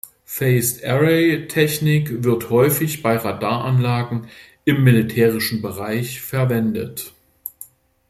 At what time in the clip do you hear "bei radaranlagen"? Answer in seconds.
3.03-4.29